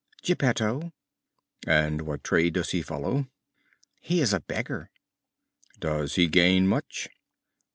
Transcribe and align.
"Geppetto." 0.23 0.93
"And 1.67 2.07
what 2.07 2.23
trade 2.23 2.53
does 2.55 2.71
he 2.71 2.81
follow?" 2.81 3.27
"He 3.99 4.19
is 4.19 4.33
a 4.33 4.39
beggar." 4.39 4.89
"Does 5.77 6.15
he 6.15 6.25
gain 6.25 6.67
much?" 6.67 7.07